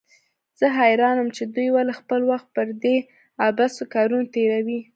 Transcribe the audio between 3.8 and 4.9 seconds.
کارونو تېروي.